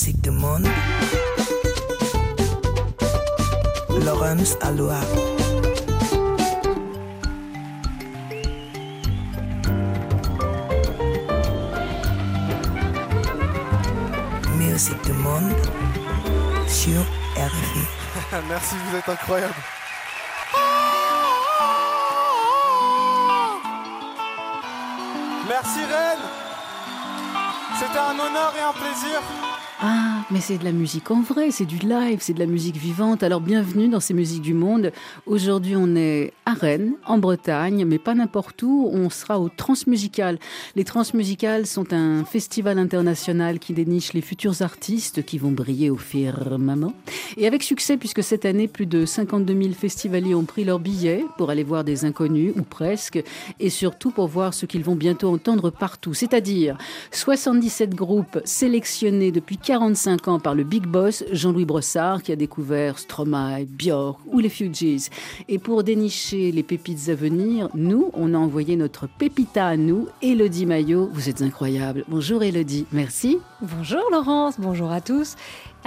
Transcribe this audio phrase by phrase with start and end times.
[0.00, 0.64] Musique du monde.
[4.04, 5.00] Laurence Aloha.
[14.56, 15.52] Musique du monde
[16.68, 17.00] sur
[17.34, 17.80] RFI.
[18.48, 19.54] Merci, vous êtes incroyable.
[25.48, 26.18] Merci Reine.
[27.80, 29.47] C'était un honneur et un plaisir.
[29.78, 30.17] 啊。
[30.30, 33.22] Mais c'est de la musique en vrai, c'est du live, c'est de la musique vivante.
[33.22, 34.92] Alors bienvenue dans ces musiques du monde.
[35.24, 38.90] Aujourd'hui, on est à Rennes, en Bretagne, mais pas n'importe où.
[38.92, 40.38] On sera au Transmusical.
[40.76, 45.96] Les Transmusicales sont un festival international qui déniche les futurs artistes qui vont briller au
[45.96, 46.92] firmament.
[47.38, 51.24] Et avec succès, puisque cette année, plus de 52 000 festivaliers ont pris leur billet
[51.38, 53.22] pour aller voir des inconnus, ou presque,
[53.60, 56.12] et surtout pour voir ce qu'ils vont bientôt entendre partout.
[56.12, 56.76] C'est-à-dire
[57.12, 63.64] 77 groupes sélectionnés depuis 45 par le big boss Jean-Louis Brossard qui a découvert Stromae,
[63.64, 65.10] Björk ou les Fugees.
[65.48, 70.08] Et pour dénicher les pépites à venir, nous, on a envoyé notre pépita à nous,
[70.20, 71.08] Elodie Maillot.
[71.12, 72.04] Vous êtes incroyable.
[72.08, 73.38] Bonjour Elodie, merci.
[73.62, 75.36] Bonjour Laurence, bonjour à tous.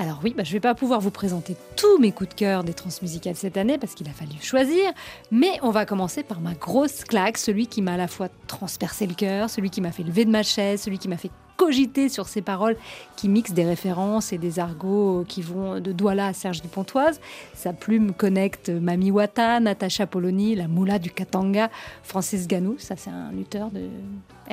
[0.01, 2.63] Alors oui, bah, je ne vais pas pouvoir vous présenter tous mes coups de cœur
[2.63, 4.91] des transmusicales cette année parce qu'il a fallu choisir,
[5.29, 9.05] mais on va commencer par ma grosse claque, celui qui m'a à la fois transpercé
[9.05, 12.09] le cœur, celui qui m'a fait lever de ma chaise, celui qui m'a fait cogiter
[12.09, 12.77] sur ces paroles
[13.15, 17.21] qui mixent des références et des argots qui vont de Douala à Serge Dupontoise.
[17.53, 21.69] Sa plume connecte Mami Wata, Natacha Polony, la moula du Katanga,
[22.01, 23.81] Francis Ganou, ça c'est un lutteur de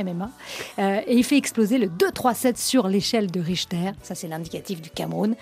[0.02, 0.30] MMA.
[0.78, 4.90] Euh, et il fait exploser le 2-3-7 sur l'échelle de Richter, ça c'est l'indicatif du
[4.90, 5.36] Cameroun.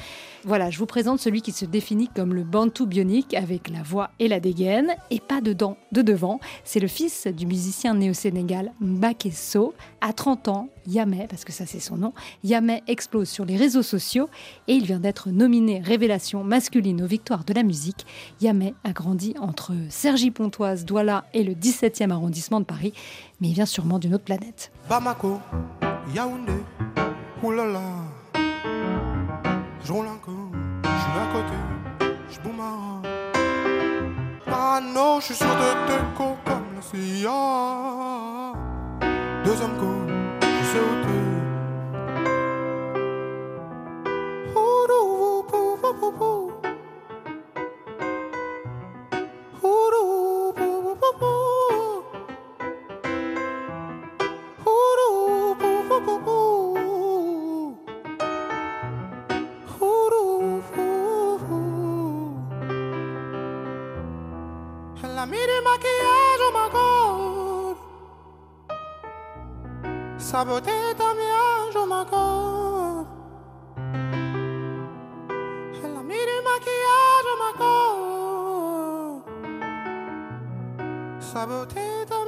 [0.45, 4.11] Voilà, je vous présente celui qui se définit comme le bantou bionique avec la voix
[4.21, 6.39] et la dégaine, et pas dedans, de devant.
[6.62, 9.75] C'est le fils du musicien néo-sénégal Mbakesso.
[10.09, 12.12] À 30 ans, Yamé, parce que ça c'est son nom,
[12.45, 14.29] Yamé explose sur les réseaux sociaux
[14.69, 18.07] et il vient d'être nominé Révélation masculine aux victoires de la musique.
[18.41, 22.93] Yamé a grandi entre Sergi Pontoise, Douala et le 17e arrondissement de Paris,
[23.41, 24.71] mais il vient sûrement d'une autre planète.
[24.89, 25.41] Bamako,
[26.15, 26.53] Yaoundé,
[27.43, 27.81] oulala.
[29.89, 30.53] Un coup,
[35.19, 36.66] je suis sûr de déco comme.
[39.47, 41.15] Deus am cu o seu tu
[44.55, 45.01] Huru
[49.62, 50.35] Oh no!
[70.26, 73.06] Sa beauté est un mirage au m'accorde
[75.84, 79.22] Elle a mis du maquillage au m'accorde
[81.20, 82.26] Sa beauté est un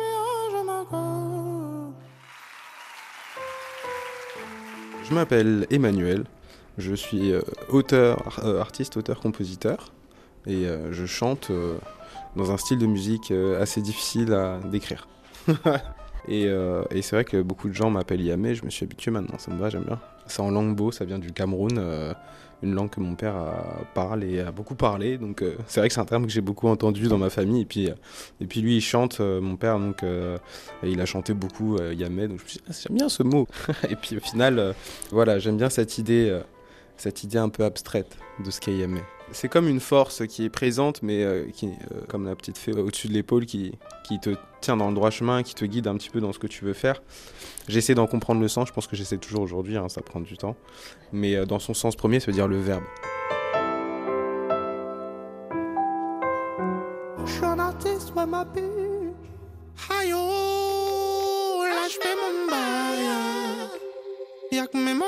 [5.02, 6.24] Je m'appelle Emmanuel,
[6.76, 9.90] je suis euh, auteur, euh, artiste, auteur, compositeur.
[10.46, 11.50] Et euh, je chante
[12.36, 15.08] dans un style de musique assez difficile à décrire.
[16.28, 19.10] et euh, et c'est vrai que beaucoup de gens m'appellent Yamé, je me suis habitué
[19.10, 19.98] maintenant, ça me va, j'aime bien.
[20.26, 22.12] C'est en langue beau, ça vient du Cameroun, euh,
[22.62, 25.88] une langue que mon père a- parle et a beaucoup parlé, donc euh, c'est vrai
[25.88, 27.62] que c'est un terme que j'ai beaucoup entendu dans ma famille.
[27.62, 27.88] Et puis,
[28.40, 30.02] et puis lui, il chante, mon père, donc
[30.82, 33.46] il a chanté beaucoup Yamé, donc je me suis dit, Ah, j'aime bien ce mot.
[33.90, 34.74] et puis au final,
[35.10, 36.38] voilà, j'aime bien cette idée,
[36.96, 39.00] cette idée un peu abstraite de ce qu'est Yamé.
[39.32, 42.72] C'est comme une force qui est présente, mais euh, qui, euh, comme la petite fée
[42.72, 43.72] au-dessus de l'épaule, qui,
[44.04, 44.30] qui te
[44.60, 46.64] tient dans le droit chemin, qui te guide un petit peu dans ce que tu
[46.64, 47.02] veux faire.
[47.68, 50.36] J'essaie d'en comprendre le sens, je pense que j'essaie toujours aujourd'hui, hein, ça prend du
[50.36, 50.56] temps.
[51.12, 52.84] Mais euh, dans son sens premier, ça veut dire le verbe.
[57.26, 58.46] Je suis ma
[60.14, 61.64] oh,
[62.50, 62.68] mon.
[64.50, 65.04] Y'a que mes mots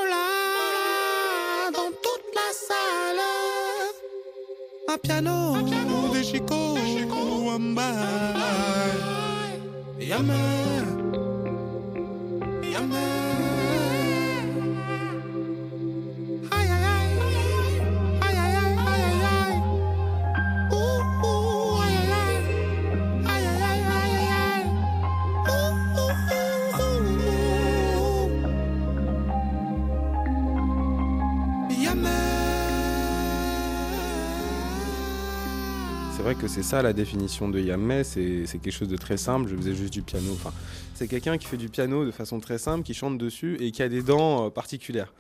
[4.93, 6.77] un piano, un piano, des chicots,
[7.49, 7.95] un bail,
[10.01, 10.13] et
[36.41, 39.75] que c'est ça la définition de Yamé, c'est quelque chose de très simple, je faisais
[39.75, 40.33] juste du piano.
[40.33, 40.53] Enfin,
[40.95, 43.83] c'est quelqu'un qui fait du piano de façon très simple, qui chante dessus et qui
[43.83, 45.13] a des dents euh, particulières.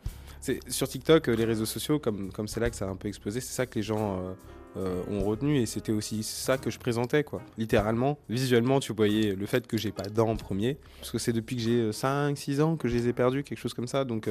[0.68, 3.40] Sur TikTok, euh, les réseaux sociaux, comme c'est là que ça a un peu explosé,
[3.40, 4.32] c'est ça que les gens euh,
[4.78, 7.42] euh, ont retenu et c'était aussi ça que je présentais quoi.
[7.58, 11.18] Littéralement, visuellement, tu voyais le fait que j'ai pas de dents en premier, parce que
[11.18, 14.06] c'est depuis que j'ai 5-6 ans que je les ai perdus, quelque chose comme ça.
[14.06, 14.30] Donc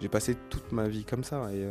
[0.00, 1.66] j'ai passé toute ma vie comme ça et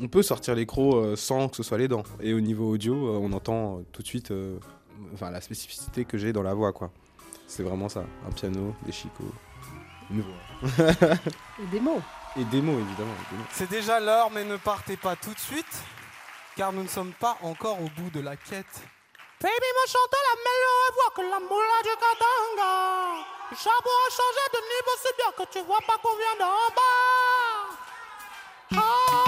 [0.00, 2.02] on peut sortir les crocs euh, sans que ce soit les dents.
[2.20, 4.58] Et au niveau audio, euh, on entend euh, tout de suite, euh,
[5.14, 6.90] enfin la spécificité que j'ai dans la voix quoi.
[7.46, 9.24] C'est vraiment ça, un piano, des chicots,
[10.10, 10.86] une voix
[11.62, 12.00] Et des mots.
[12.36, 13.12] et des mots évidemment.
[13.52, 15.82] C'est déjà l'heure, mais ne partez pas tout de suite,
[16.56, 18.82] car nous ne sommes pas encore au bout de la quête.
[19.42, 23.24] Baby, me chante la mélo et vois que la moula du katanga.
[23.50, 26.68] Le charbon a changé de niveau, c'est bien que tu vois pas qu'on vient d'en
[26.76, 27.76] bas.
[28.76, 29.19] Ah.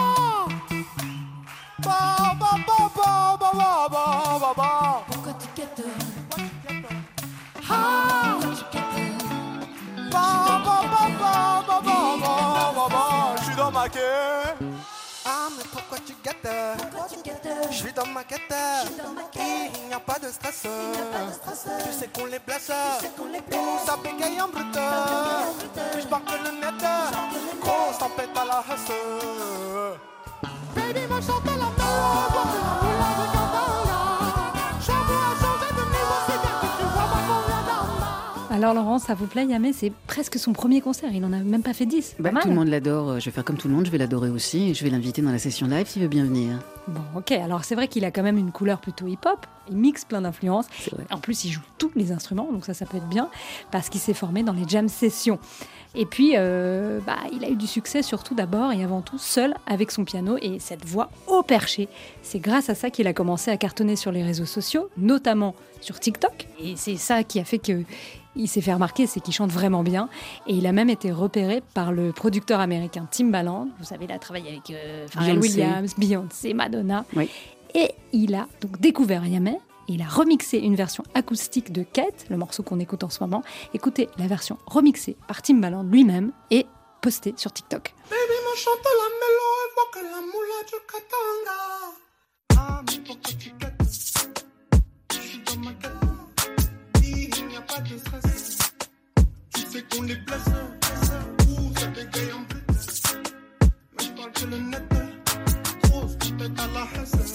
[15.25, 16.15] Ah mais pourquoi tu
[17.71, 18.41] Je suis dans ma quête.
[19.35, 20.67] Il n'y a pas de stress.
[21.85, 22.71] Tu sais qu'on les blesse.
[23.19, 24.79] Nous ça en brut.
[25.95, 26.85] Je que le net.
[27.61, 28.93] Grosse tempête à la hasse
[30.93, 32.92] vivimos hasta la noche.
[38.63, 39.73] Alors Laurent, ça vous plaît Yamé?
[39.73, 42.15] C'est presque son premier concert, il en a même pas fait 10.
[42.21, 43.09] Bah, tout le monde l'adore.
[43.11, 43.87] euh, Je vais faire comme tout le monde.
[43.87, 44.73] Je vais l'adorer aussi.
[44.73, 46.61] Je vais l'inviter dans la session live s'il veut bien venir.
[46.87, 50.05] Bon, ok, alors c'est vrai qu'il a quand même une couleur plutôt hip-hop, il mixe
[50.05, 50.67] plein d'influences.
[51.11, 53.29] En plus, il joue tous les instruments, donc ça, ça peut être bien,
[53.73, 55.39] parce qu'il s'est formé dans les jam sessions.
[55.95, 59.55] Et puis, euh, bah, il a eu du succès surtout d'abord et avant tout seul
[59.67, 61.89] avec son piano et cette voix au perché.
[62.23, 66.01] C'est grâce à ça qu'il a commencé à cartonner sur les réseaux sociaux, notamment sur
[66.01, 66.49] TikTok.
[66.61, 67.83] Et c'est ça qui a fait que
[68.37, 70.09] il s'est fait remarquer, c'est qu'il chante vraiment bien.
[70.47, 73.69] Et il a même été repéré par le producteur américain Timbaland.
[73.79, 75.39] Vous savez, il a travaillé avec euh, Pharrell.
[75.39, 77.05] Williams, Beyoncé, Madonna.
[77.15, 77.31] Oui.
[77.75, 79.59] Et il a donc découvert Yamé.
[79.89, 83.43] Il a remixé une version acoustique de Kate, le morceau qu'on écoute en ce moment.
[83.75, 86.67] Écoutez la version remixée par Timbaland lui-même et
[87.01, 87.95] postée sur TikTok.
[88.09, 89.53] Baby, chante la mélo
[89.95, 91.59] la moula du katanga.
[92.57, 93.73] Ah, mais pourquoi tu gâtes
[95.13, 95.93] Je suis dans ma quête.
[97.03, 98.22] Il n'y a pas de stress.
[99.73, 100.51] Sais qu'on les blesse.
[101.49, 102.63] Ouh, ça bégaye en brut.
[103.97, 104.83] Mais je parle que le net.
[105.85, 107.32] Grosse tête à la haisse.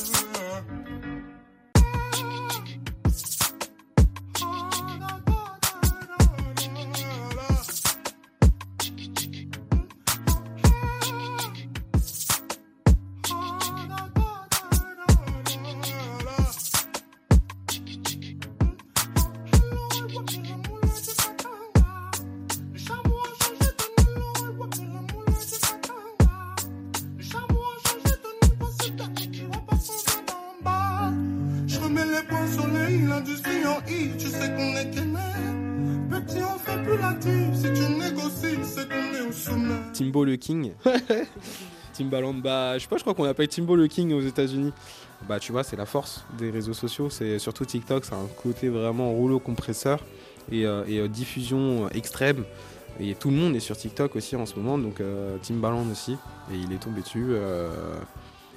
[40.48, 40.72] King.
[41.94, 44.72] Timbaland, bah, je sais pas, je crois qu'on appelle Timbo le King aux États-Unis.
[45.28, 47.10] Bah, tu vois, c'est la force des réseaux sociaux.
[47.10, 50.00] C'est surtout TikTok, c'est un côté vraiment rouleau compresseur
[50.50, 52.46] et, euh, et, euh, diffusion extrême.
[53.00, 56.14] Et tout le monde est sur TikTok aussi en ce moment, donc euh, Timbaland aussi.
[56.54, 57.36] Et il est tombé dessus.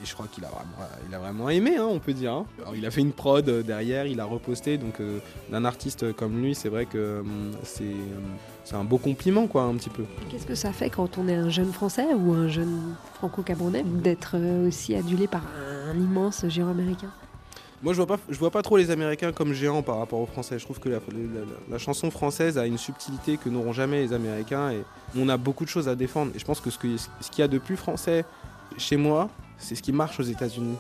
[0.01, 2.33] Euh, et je crois qu'il a vraiment, il a vraiment aimé, hein, on peut dire.
[2.33, 2.47] hein.
[2.61, 4.79] Alors, il a fait une prod euh, derrière, il a reposté.
[4.79, 5.19] Donc, euh,
[5.51, 9.63] d'un artiste comme lui, c'est vrai que hum, c'est hum, c'est un beau compliment, quoi,
[9.63, 10.05] un petit peu.
[10.31, 14.33] Qu'est-ce que ça fait quand on est un jeune Français ou un jeune franco-camerounais d'être
[14.37, 15.43] euh, aussi adulé par
[15.91, 17.11] un immense géant américain?
[17.83, 20.27] Moi, je vois pas, je vois pas trop les Américains comme géants par rapport aux
[20.27, 20.59] Français.
[20.59, 24.03] Je trouve que la, la- la- la chanson française a une subtilité que n'auront jamais
[24.03, 24.83] les Américains et
[25.19, 26.31] on a beaucoup de choses à défendre.
[26.35, 28.27] Et je pense que ce que- ce qu'il y a de plus français
[28.77, 30.77] chez moi, c'est ce qui marche aux États-Unis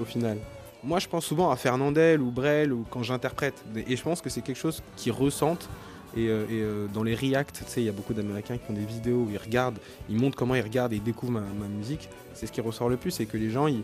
[0.00, 0.38] au final.
[0.82, 3.54] Moi, je pense souvent à Fernandel ou Brel ou quand j'interprète.
[3.86, 5.68] Et je pense que c'est quelque chose qu'ils ressentent.
[6.16, 8.72] Et, euh, euh, dans les reacts, tu sais, il y a beaucoup d'Américains qui font
[8.72, 9.78] des vidéos où ils regardent,
[10.08, 12.08] ils montrent comment ils regardent et ils découvrent ma, musique.
[12.34, 13.82] C'est ce qui ressort le plus, c'est que les gens, ils,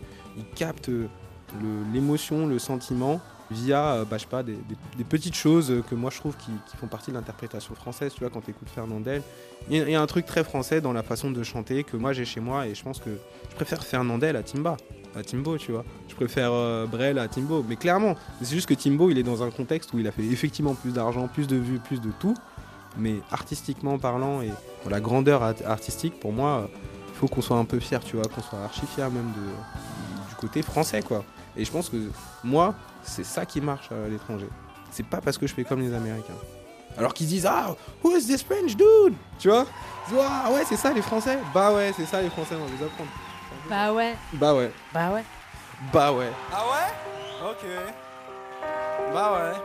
[0.55, 1.09] captent le-
[1.93, 3.19] l'émotion, le, sentiment
[3.51, 4.57] via, euh, bah, je sais pas, des,
[5.09, 8.13] petites choses que moi je trouve qui, font partie de l'interprétation française.
[8.13, 9.21] Tu vois, quand tu écoutes Fernandel,
[9.69, 12.25] il y, a- un truc très français dans la façon de chanter que moi j'ai
[12.25, 13.11] chez moi et je pense que
[13.49, 14.77] je préfère Fernandel à Timba,
[15.15, 15.83] à Timbo, tu vois.
[16.07, 19.43] Je préfère euh, Brel à Timbo, mais clairement, c'est juste que Timbo il est dans
[19.43, 22.35] un contexte où il a fait effectivement plus d'argent, plus de vues, plus de tout,
[22.97, 24.49] mais artistiquement parlant et
[24.83, 26.69] dans la grandeur art- artistique, pour moi,
[27.09, 30.29] il faut qu'on soit un peu fier, tu vois, qu'on soit archi fier même de,
[30.29, 31.23] du côté français, quoi.
[31.55, 31.97] Et je pense que
[32.43, 34.47] moi, c'est ça qui marche à l'étranger.
[34.91, 36.33] C'est pas parce que je fais comme les Américains.
[36.97, 39.15] Alors qu'ils disent Ah, who is this French dude?
[39.39, 39.65] Tu vois?
[40.09, 42.65] Ils disent, Ah ouais, c'est ça les Français Bah ouais, c'est ça les Français, on
[42.65, 43.09] va les apprendre.
[43.69, 45.23] Bah ouais, Bah ouais, bah ouais.
[45.93, 46.31] bah ouais.
[46.51, 47.49] Ah ouais?
[47.51, 47.65] Ok.
[49.13, 49.57] Bah ouais.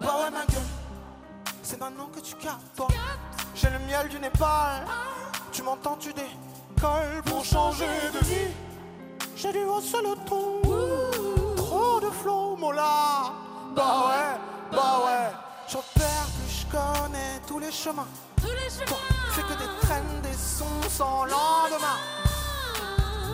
[0.00, 0.62] Bah ouais ma gueule,
[1.62, 2.88] c'est maintenant que tu captes toi
[3.54, 4.84] J'ai le miel du Népal
[5.56, 8.52] Tu m'entends, tu décolles pour changer de vie.
[9.34, 10.60] J'ai du haut sur le ton.
[11.56, 13.32] Trop de flow, mola.
[13.74, 14.38] Bah ouais,
[14.70, 15.30] bah ouais.
[15.66, 18.06] J'opère, puis je connais tous les chemins.
[18.36, 18.98] Toi,
[19.30, 22.00] fais que des traînes, des sons sans lendemain.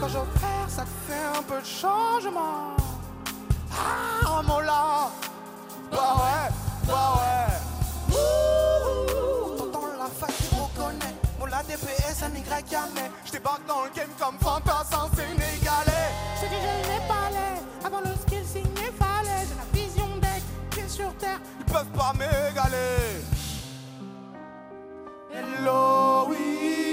[0.01, 2.77] Quand j'opère, ça te fait un peu de changement.
[3.73, 5.11] Ah, mola.
[5.91, 6.53] Bah ouais,
[6.87, 7.22] bah ouais.
[12.13, 13.11] DPS, un Y.
[13.27, 16.11] J'débarque dans le game comme fantassin sénégalais.
[16.37, 17.59] J'te dis, je n'ai pas l'air.
[17.85, 19.47] Avant le skill signé, fallait.
[19.49, 21.41] J'ai la vision deck, pieds sur terre.
[21.61, 23.23] Ils peuvent pas m'égaler.
[25.33, 26.92] Hello, oui.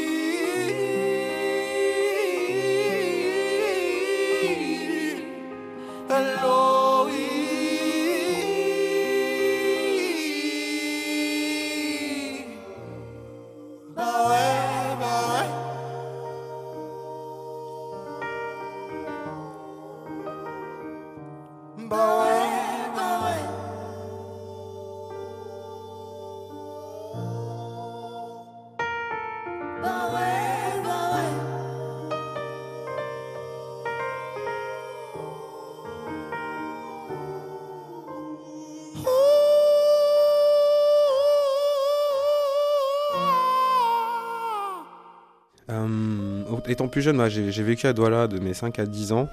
[46.72, 49.30] Étant plus jeune, j'ai vécu à Douala de mes 5 à 10 ans.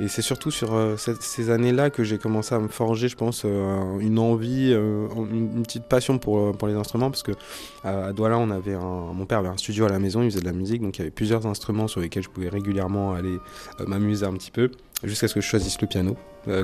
[0.00, 3.42] Et c'est surtout sur euh, ces années-là que j'ai commencé à me forger, je pense,
[3.44, 7.10] euh, une envie, euh, une, petite passion pour, les instruments.
[7.10, 7.32] Parce que
[7.84, 10.46] à, Douala, on avait mon père avait un studio à la maison, il faisait de
[10.46, 10.82] la musique.
[10.82, 13.38] Donc il y avait plusieurs instruments sur lesquels je pouvais régulièrement aller
[13.86, 14.70] m'amuser un petit peu.
[15.04, 16.16] Jusqu'à ce que je choisisse le piano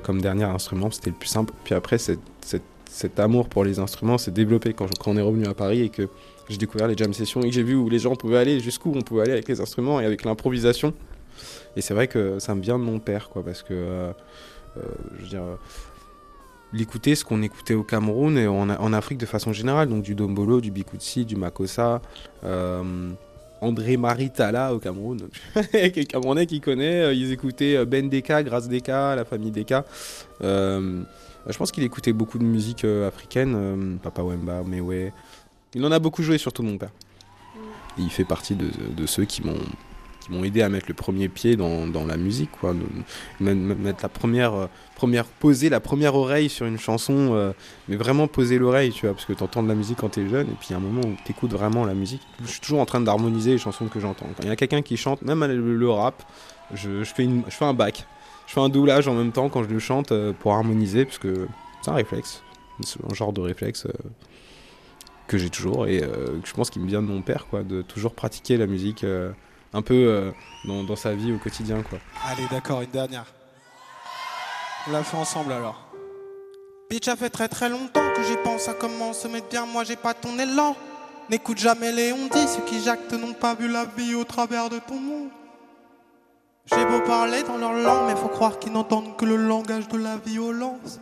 [0.03, 0.91] comme dernier instrument.
[0.91, 1.53] C'était le plus simple.
[1.65, 5.55] Puis après, cet amour pour les instruments s'est développé quand, quand on est revenu à
[5.55, 6.09] Paris et que
[6.49, 8.93] j'ai découvert les jam sessions et que j'ai vu où les gens pouvaient aller, jusqu'où
[8.95, 10.93] on pouvait aller avec les instruments et avec l'improvisation.
[11.77, 14.13] Et c'est vrai que ça me vient de mon père, quoi, parce que, euh,
[14.77, 14.81] euh,
[15.19, 15.43] je veux dire,
[16.73, 20.61] l'écouter, ce qu'on écoutait au Cameroun et en, Afrique de façon générale, donc du Dombolo,
[20.61, 22.01] du Bikutsi, du Makossa,
[22.45, 23.11] euh,
[23.61, 25.29] André Maritala au Cameroun,
[25.73, 29.85] les Camerounais qui connaît, ils écoutaient Ben Deka, Grace Deka, la famille Deka.
[30.41, 35.13] Je pense qu'il écoutait beaucoup de musique africaine, Papa Wemba, Mewe.
[35.75, 36.91] Il en a beaucoup joué, surtout mon père.
[37.99, 42.17] Il fait partie de, ceux qui m'ont aidé à mettre le premier pied dans, la
[42.17, 42.75] musique, quoi.
[43.41, 44.67] Mettre la première, euh,
[44.97, 47.53] première, poser la première oreille sur une chanson, euh,
[47.89, 50.49] mais vraiment poser l'oreille, tu vois, parce que t'entends de la musique quand t'es jeune,
[50.49, 52.23] et puis il y a un moment où t'écoutes vraiment la musique.
[52.43, 54.27] Je suis toujours en train d'harmoniser les chansons que j'entends.
[54.37, 56.23] Quand il y a quelqu'un qui chante, même le, rap,
[56.73, 57.29] je, fais
[57.61, 58.07] un bac.
[58.47, 61.19] Je fais un doublage en même temps quand je le chante euh, pour harmoniser, parce
[61.19, 61.47] que
[61.83, 62.43] c'est un réflexe.
[62.81, 63.87] C'est un genre de réflexe
[65.27, 67.63] que j'ai toujours et euh, que je pense qu'il me vient de mon père, quoi,
[67.63, 69.33] de toujours pratiquer la musique euh,
[69.73, 70.31] un peu euh,
[70.65, 71.99] dans, sa vie au quotidien, quoi.
[72.27, 73.27] Allez, d'accord, une dernière.
[74.87, 75.89] On l'a fait ensemble alors.
[76.91, 79.65] Bitch, ça fait très très longtemps que j'y pense à comment se mettre bien.
[79.67, 80.77] Moi, j'ai pas ton élan.
[81.31, 82.29] N'écoute jamais les on.
[82.31, 85.31] Ceux qui jactent n'ont pas vu la vie au travers de ton monde.
[86.67, 89.99] J'ai beau parler dans leur langue, mais faut croire qu'ils n'entendent que le langage de
[89.99, 91.01] la violence.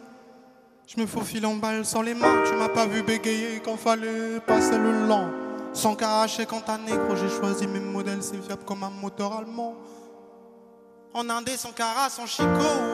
[0.94, 2.42] Je me faufile en balle sans les mains.
[2.46, 5.30] Tu m'as pas vu bégayer quand fallait passer le lent.
[5.72, 9.74] Sans caracher quand t'as négro, j'ai choisi mes modèles, c'est fiable comme un moteur allemand.
[11.14, 12.44] En indé, sans cara, sans chico,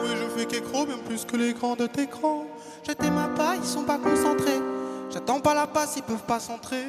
[0.05, 2.45] et je fais qu'écro, bien plus que l'écran de t'écran.
[2.83, 4.61] J'étais ma paille, ils sont pas concentrés.
[5.09, 6.85] J'attends pas la passe, ils peuvent pas centrer.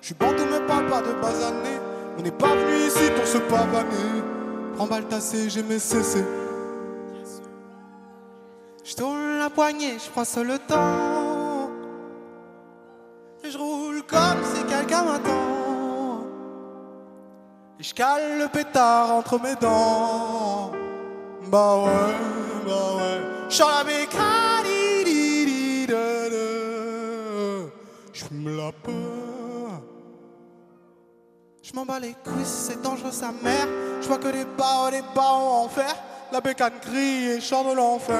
[0.00, 1.78] Je suis bandou, me parle pas de basané.
[2.18, 4.22] On n'est pas venu ici pour se pavaner.
[4.76, 6.24] Prends balle tassé, j'ai mes CC.
[8.84, 11.70] Je tourne la poignée, je le temps.
[13.42, 16.26] Je roule comme si quelqu'un m'attend.
[17.80, 20.70] Et je cale le pétard entre mes dents.
[21.50, 22.14] Bah ouais,
[22.66, 23.20] bah ouais.
[23.48, 23.84] J'suis la
[28.12, 29.82] Je me la peur.
[31.62, 33.66] Je m'en bats les couilles, c'est dangereux sa mère.
[34.02, 35.94] Je vois que des bas, des bas en enfer.
[36.34, 38.16] La bécane crie et chante l'enfer.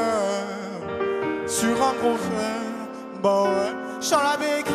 [1.49, 2.61] Sur un gros fer,
[3.21, 3.73] bah ouais.
[4.01, 4.75] J'suis la bécane.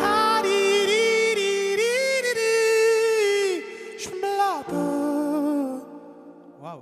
[6.62, 6.80] Waouh.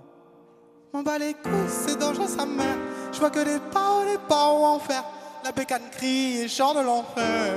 [0.93, 2.77] M'en bats les couilles, c'est dangereux sa mère.
[3.13, 5.05] Je vois que des pas des pas en enfer.
[5.45, 7.55] La bécane crie et chante l'enfer.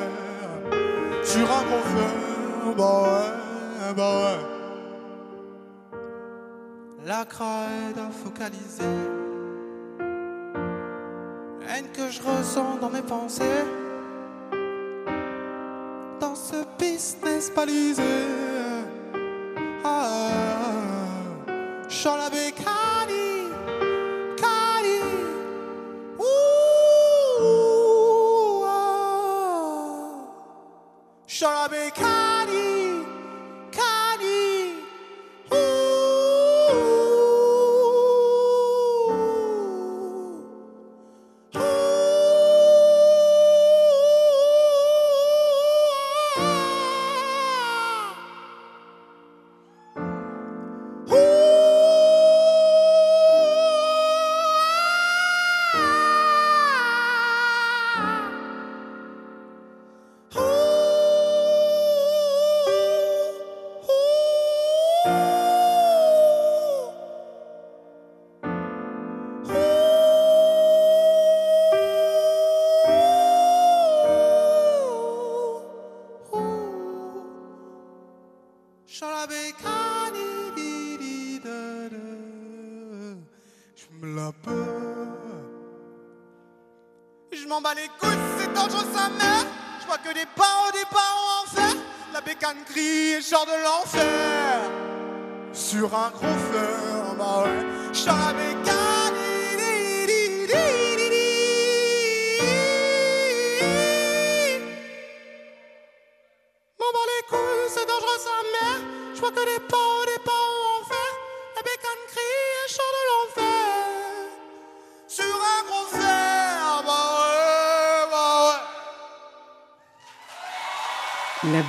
[1.24, 4.51] Sur un gros feu, bah ouais, bah ouais.
[7.04, 8.84] La crête à focaliser.
[11.68, 13.66] Haine que je ressens dans mes pensées.
[16.20, 18.51] Dans ce business balisé.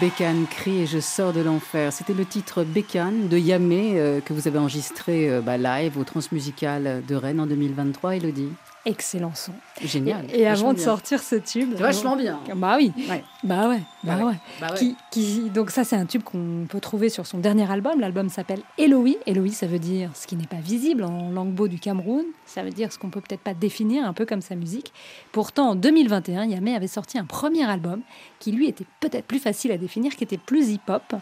[0.03, 1.93] Bécane crie et je sors de l'enfer.
[1.93, 6.03] C'était le titre Bécane de Yamé euh, que vous avez enregistré euh, bah, live au
[6.03, 8.49] Transmusical de Rennes en 2023, Elodie.
[8.85, 9.53] Excellent son.
[9.85, 10.25] Génial.
[10.33, 10.85] Et, et avant de bien.
[10.87, 11.75] sortir ce tube.
[11.75, 12.41] Vachement bien.
[12.57, 12.93] Bah oui.
[13.09, 13.23] Ouais.
[13.45, 13.81] Bah ouais.
[14.03, 14.35] Bah, Bah ouais.
[14.61, 14.77] Bah ouais.
[14.79, 18.01] Qui, qui- donc ça, c'est un tube qu'on peut trouver sur son dernier album.
[18.01, 19.19] L'album s'appelle Eloï.
[19.27, 22.25] Eloï, ça veut dire ce qui n'est pas visible en langue beau du Cameroun.
[22.45, 24.93] Ça veut dire ce qu'on peut peut-être pas définir, un peu comme sa musique.
[25.31, 28.01] Pourtant, en 2021, Yamé avait sorti un premier album
[28.41, 31.15] qui, lui, était peut-être plus facile à définir, qui était plus hip-hop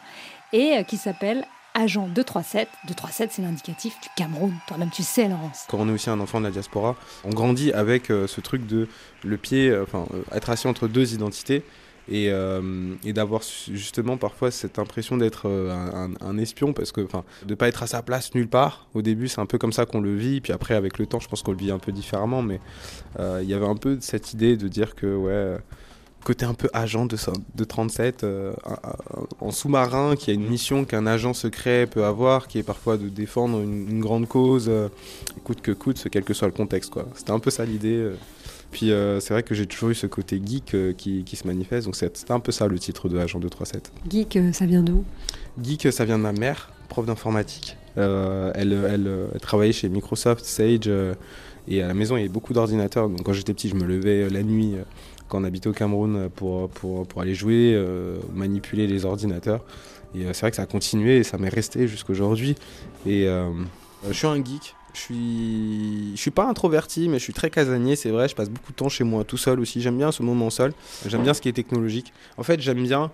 [0.55, 1.45] et euh, qui s'appelle
[1.75, 2.69] Agent 237.
[2.89, 4.53] 237, c'est l'indicatif du Cameroun.
[4.67, 5.67] Toi-même, tu sais, Laurence.
[5.69, 8.67] Quand on est aussi un enfant de la diaspora, on grandit avec euh, ce truc
[8.67, 8.89] de
[9.25, 11.63] le pied, euh, enfin, euh, être assis entre deux identités
[12.09, 12.33] et,
[13.13, 17.87] d'avoir justement parfois cette impression d'être un, espion parce que, enfin, de pas être à
[17.87, 18.89] sa place nulle part.
[18.95, 21.21] Au début, c'est un peu comme ça qu'on le vit, puis après, avec le temps,
[21.21, 22.59] je pense qu'on le vit un peu différemment, mais
[23.21, 25.59] il y avait un peu cette idée de dire que, ouais.
[26.21, 30.31] Euh, Côté un peu agent de, so- de 37, euh, un- un- en sous-marin, qui
[30.31, 34.01] a une mission qu'un agent secret peut avoir, qui est parfois de défendre une, une
[34.01, 34.89] grande cause, euh,
[35.45, 36.91] coûte que coûte, quel que soit le contexte.
[36.91, 37.07] quoi.
[37.15, 37.97] C'était un peu ça l'idée.
[37.97, 38.15] euh.
[38.71, 41.45] Puis euh, c'est vrai que j'ai toujours eu ce côté geek euh, qui, qui se
[41.47, 43.91] manifeste, donc c'est- c'était un peu ça le titre de Agent 237.
[44.09, 45.03] Geek, euh, ça vient d'où?
[45.61, 47.77] Geek, euh, ça vient de ma mère, prof d'informatique.
[47.99, 51.15] Euh, elle, elle, euh, elle travaillait chez Microsoft, Sage, euh,
[51.67, 53.09] et à la maison il y avait beaucoup d'ordinateurs.
[53.09, 54.83] Donc quand j'étais petit, je me levais euh, la nuit euh,
[55.31, 59.65] quand on au Cameroun pour, pour, pour aller jouer, euh, manipuler les ordinateurs.
[60.15, 62.57] Et euh, c'est vrai que ça a continué et ça m'est resté jusqu'aujourd'hui.
[63.07, 63.49] Et euh,
[64.07, 64.75] je suis un geek.
[64.93, 68.29] Je suis, je suis pas introverti, mais je suis très casanier, c'est vrai.
[68.29, 69.81] Je passe beaucoup de temps chez moi, tout seul aussi.
[69.81, 70.73] J'aime bien ce moment seul.
[71.07, 72.13] J'aime bien ce qui est technologique.
[72.37, 73.13] En fait, j'aime bien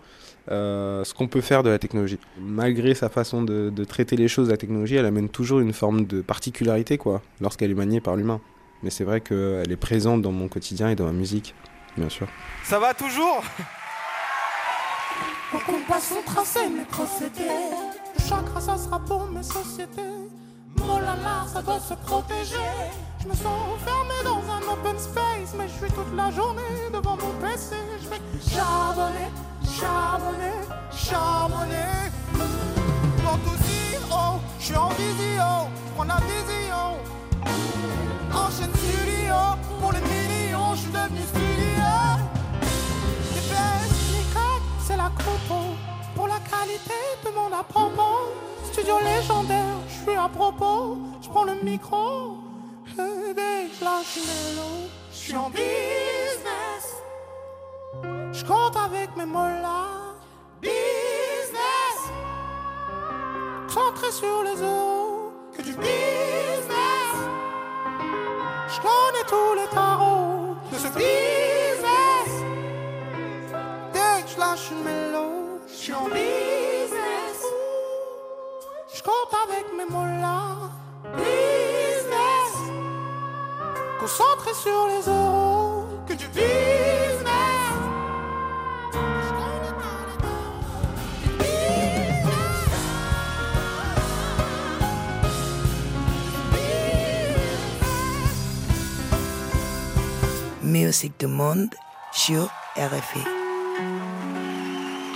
[0.48, 2.18] ce qu'on peut faire de la technologie.
[2.40, 6.06] Malgré sa façon de, de traiter les choses, la technologie, elle amène toujours une forme
[6.06, 8.40] de particularité, quoi, lorsqu'elle est maniée par l'humain.
[8.82, 11.54] Mais c'est vrai qu'elle est présente dans mon quotidien et dans ma musique,
[11.96, 12.26] bien sûr.
[12.64, 13.42] Ça va toujours
[15.50, 17.44] Pour qu'on passe son tracé, crossété.
[18.14, 20.02] Le chakra, ça sera pour mes sociétés.
[20.78, 22.56] Oh là là, ça doit se protéger.
[23.22, 27.16] Je me sens enfermé dans un open space, mais je suis toute la journée devant
[27.16, 27.74] mon PC.
[28.02, 28.20] Je vais
[28.54, 29.30] charbonner,
[29.78, 30.58] charbonner,
[30.92, 31.96] charbonner.
[33.44, 36.96] Aussi haut, je suis en visio, prends la vision.
[38.32, 39.34] Enchaîne studio,
[39.80, 41.45] pour les millions, je suis devenu studio.
[46.14, 48.26] Pour la qualité de mon approbant.
[48.72, 50.98] Studio légendaire, je suis à propos.
[51.22, 52.38] Je prends le micro,
[52.86, 54.88] je déclenche mélo.
[55.12, 56.84] Je suis en business.
[58.32, 60.16] Je compte avec mes mollas.
[60.60, 61.98] Business.
[63.68, 64.95] Centré sur les euros.
[79.89, 80.71] mollahs.
[81.17, 82.53] Business.
[83.99, 85.85] Concentré sur les euros.
[86.07, 87.61] Que du business.
[100.63, 101.73] Musique du monde
[102.11, 103.23] sur RFI.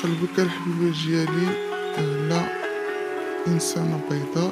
[0.03, 1.68] قلبك الحبيبة ديالي لا
[3.50, 4.44] insano peyda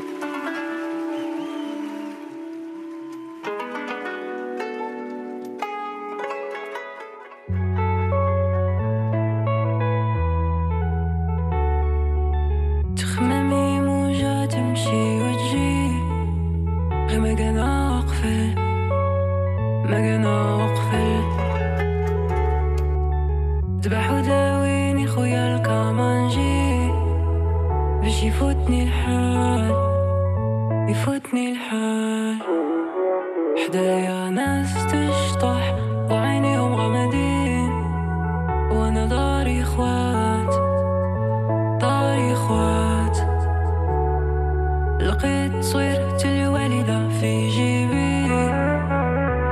[45.17, 48.31] لقيت صورة الوالدة في جيبي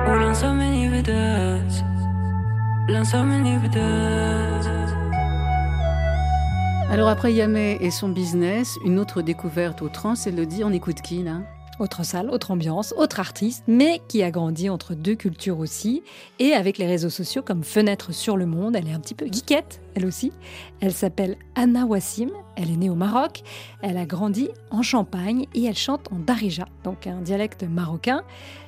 [0.07, 1.73] والانسى مني بدات
[2.89, 4.81] الانسى مني بدات
[6.91, 11.23] Alors après Yamé et son business, une autre découverte au trans, Elodie, on écoute qui
[11.23, 11.39] là
[11.79, 16.03] Autre salle, autre ambiance, autre artiste, mais qui a grandi entre deux cultures aussi.
[16.37, 19.25] Et avec les réseaux sociaux comme fenêtre sur le monde, elle est un petit peu
[19.25, 20.32] geekette, elle aussi.
[20.80, 23.42] Elle s'appelle Anna Wassim, elle est née au Maroc,
[23.82, 28.22] elle a grandi en Champagne et elle chante en darija, donc un dialecte marocain.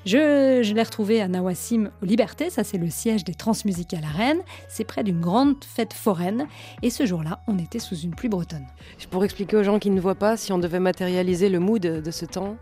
[0.07, 4.17] Je, je l'ai retrouvée Anna Wassim au Liberté, ça c'est le siège des Transmusicales à
[4.17, 6.47] Rennes, c'est près d'une grande fête foraine.
[6.83, 8.67] Et ce jour-là, on était sous une pluie bretonne.
[9.11, 12.11] Pour expliquer aux gens qui ne voient pas, si on devait matérialiser le mood de
[12.11, 12.57] ce temps,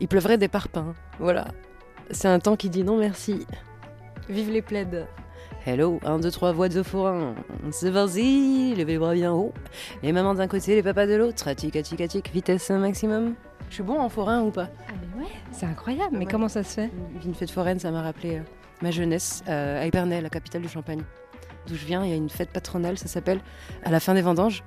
[0.00, 0.94] il pleuvrait des parpaings.
[1.20, 1.48] Voilà.
[2.10, 3.46] C'est un temps qui dit non merci.
[4.28, 5.06] Vive les plaides.
[5.66, 7.34] Hello, 1, 2, 3, voix de forain.
[7.70, 9.52] C'est vas-y, levez les bras bien haut.
[10.02, 11.52] Les mamans d'un côté, les papas de l'autre.
[11.52, 13.34] Tic, tic, tic, vitesse maximum.
[13.68, 14.70] Je suis bon en forain ou pas?
[14.88, 16.90] Ah mais ouais, c'est incroyable, mais comment ça se fait?
[17.26, 18.42] Une fête foraine, ça m'a rappelé euh,
[18.80, 21.02] ma jeunesse euh, à Épernay, la capitale du Champagne.
[21.66, 23.40] D'où je viens, il y a une fête patronale, ça s'appelle
[23.84, 24.64] à la fin des vendanges,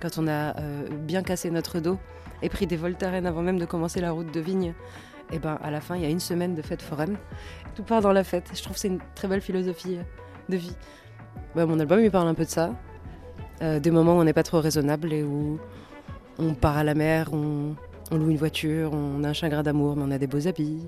[0.00, 1.98] quand on a euh, bien cassé notre dos
[2.40, 4.74] et pris des voltaren avant même de commencer la route de vigne.
[5.32, 7.16] Et ben à la fin, il y a une semaine de fête foraine.
[7.74, 8.48] Tout part dans la fête.
[8.54, 9.98] Je trouve que c'est une très belle philosophie
[10.48, 10.76] de vie.
[11.54, 12.74] Ouais, mon album, il parle un peu de ça.
[13.62, 15.58] Euh, des moments où on n'est pas trop raisonnable et où
[16.38, 17.74] on part à la mer, on,
[18.10, 20.86] on loue une voiture, on a un chagrin d'amour, mais on a des beaux habits,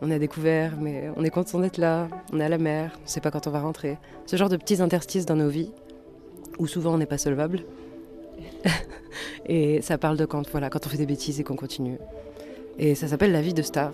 [0.00, 3.04] on a découvert, mais on est content d'être là, on est à la mer, on
[3.04, 3.98] ne sait pas quand on va rentrer.
[4.26, 5.70] Ce genre de petits interstices dans nos vies,
[6.58, 7.60] où souvent on n'est pas solvable.
[9.46, 11.98] et ça parle de quand, voilà, quand on fait des bêtises et qu'on continue.
[12.78, 13.92] Et ça s'appelle La vie de star.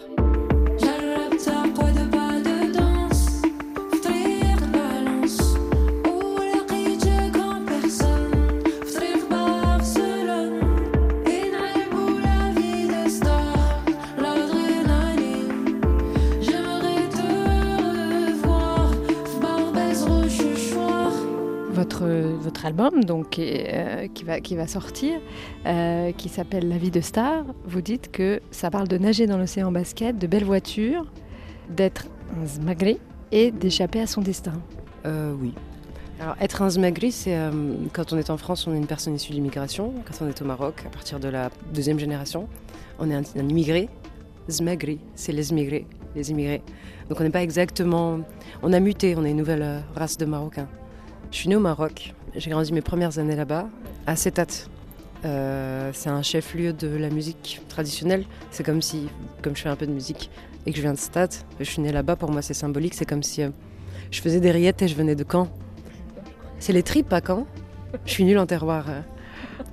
[22.64, 25.20] Album donc, qui, euh, va, sortir,
[25.66, 29.38] euh, qui s'appelle La vie de star, vous dites que ça parle de nager dans
[29.38, 31.04] l'océan basket, de belles voitures,
[31.68, 32.06] d'être
[32.40, 32.98] un zmagré
[33.32, 34.54] et d'échapper à son destin.
[35.04, 35.52] Euh, oui.
[36.20, 37.36] Alors, être un zmagri, c'est
[37.92, 39.92] quand on est en France, on est une personne issue de l'immigration.
[40.06, 42.48] Quand on est au Maroc, à partir de la deuxième génération,
[42.98, 43.88] on est un, immigré.
[44.48, 46.62] Zmagri, c'est les immigrés, les immigrés.
[47.08, 48.20] Donc on n'est pas exactement.
[48.62, 50.68] On a muté, on est une nouvelle race de Marocains.
[51.32, 52.14] Je suis née au Maroc.
[52.36, 53.68] J'ai grandi mes premières années là-bas,
[54.06, 54.46] à Setat.
[55.24, 58.24] Euh, c'est un chef-lieu de la musique traditionnelle.
[58.50, 59.08] C'est comme si,
[59.40, 60.30] comme je fais un peu de musique
[60.66, 61.28] et que je viens de Setat,
[61.60, 62.16] je suis née là-bas.
[62.16, 62.94] Pour moi, c'est symbolique.
[62.94, 63.50] C'est comme si euh,
[64.10, 65.48] je faisais des rillettes et je venais de Caen.
[66.58, 67.46] C'est les tripes à Caen.
[68.04, 68.86] Je suis nulle en terroir.
[68.88, 69.00] euh.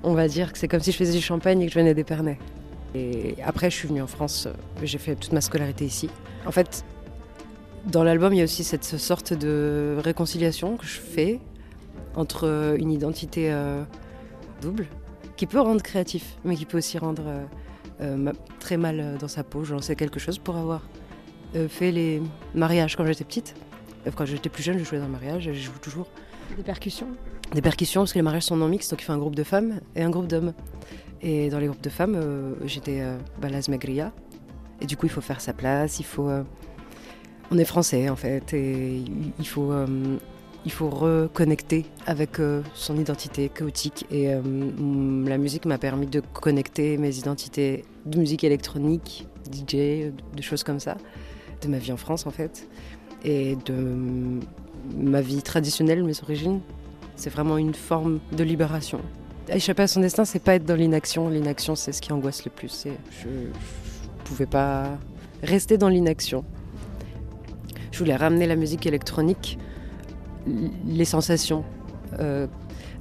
[0.04, 1.96] On va dire que c'est comme si je faisais du champagne et que je venais
[1.96, 2.38] d'Épernay.
[2.94, 4.48] Et après, je suis venue en France.
[4.84, 6.10] J'ai fait toute ma scolarité ici.
[6.46, 6.86] En fait,
[7.88, 11.40] dans l'album, il y a aussi cette sorte de réconciliation que je fais
[12.16, 13.84] entre euh, une identité euh,
[14.62, 14.88] double,
[15.38, 17.24] qui peut rendre créatif, mais qui peut aussi rendre
[18.02, 19.64] euh, très mal dans sa peau.
[19.64, 20.82] J'en sais quelque chose pour avoir
[21.68, 22.22] fait les
[22.56, 23.56] mariages quand j'étais petite.
[24.16, 26.08] Quand j'étais plus jeune, je jouais dans le mariage et je joue toujours
[26.56, 27.08] Des percussions?
[27.54, 29.44] Des percussions parce que les mariages sont non mixtes, donc il fait un groupe de
[29.44, 30.54] femmes et un groupe d'hommes.
[31.22, 34.12] Et dans les groupes de femmes, euh, j'étais euh, la Zmagria.
[34.80, 36.30] Et du coup, il faut faire sa place, il faut.
[36.30, 36.44] euh,
[37.52, 39.04] On est français en fait, et
[39.38, 39.74] il faut
[40.66, 44.06] il faut reconnecter avec euh, son identité chaotique.
[44.12, 44.42] Et euh,
[45.26, 50.80] la musique m'a permis de connecter mes identités de musique électronique, DJ, de choses comme
[50.80, 50.98] ça,
[51.62, 52.68] de ma vie en France en fait,
[53.24, 54.40] et de
[54.96, 56.62] ma vie traditionnelle, mes origines.
[57.16, 59.00] C'est vraiment une forme de libération.
[59.50, 61.28] Échapper à son destin, c'est pas être dans l'inaction.
[61.30, 62.88] L'inaction, c'est ce qui angoisse le plus.
[63.22, 64.98] Je ne pouvais pas
[65.44, 66.46] rester dans l'inaction.
[67.92, 69.60] Je voulais ramener la musique électronique,
[70.46, 71.64] les sensations.
[72.20, 72.48] Euh,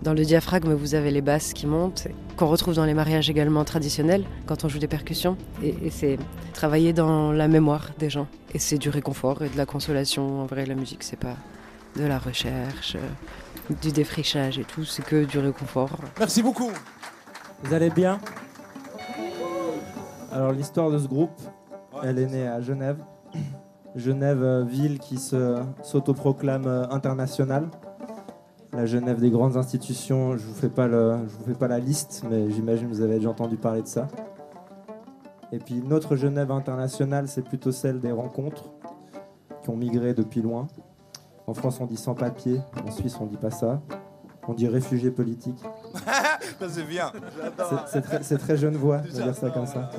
[0.02, 3.64] dans le diaphragme, vous avez les basses qui montent, qu'on retrouve dans les mariages également
[3.64, 5.36] traditionnels, quand on joue des percussions.
[5.62, 6.18] Et, et c'est
[6.54, 8.26] travailler dans la mémoire des gens.
[8.54, 10.42] Et c'est du réconfort et de la consolation.
[10.42, 11.36] En vrai, la musique, c'est pas
[11.96, 15.90] de la recherche, euh, du défrichage et tout, c'est que du réconfort.
[16.18, 16.70] Merci beaucoup.
[17.64, 18.20] Vous allez bien?
[20.32, 21.38] Alors l'histoire de ce groupe,
[22.04, 22.98] elle est née à Genève.
[23.96, 27.68] Genève, euh, ville qui s'autoproclame euh, internationale.
[28.72, 31.80] La Genève des grandes institutions, je vous fais pas le, je vous fais pas la
[31.80, 34.06] liste, mais j'imagine que vous avez déjà entendu parler de ça.
[35.50, 38.70] Et puis notre Genève internationale, c'est plutôt celle des rencontres
[39.62, 40.68] qui ont migré depuis loin.
[41.48, 42.60] En France, on dit sans papier.
[42.86, 43.80] En Suisse, on dit pas ça.
[44.46, 45.60] On dit réfugiés politiques.
[46.60, 47.10] Ça c'est bien.
[48.22, 49.90] C'est- très, jeune voix de dire ça comme ça.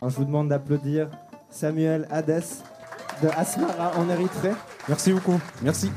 [0.00, 1.10] Alors, je vous demande d'applaudir
[1.50, 2.42] Samuel Hades
[3.22, 4.52] de Asmara en Érythrée.
[4.88, 5.40] Merci beaucoup.
[5.62, 5.90] Merci.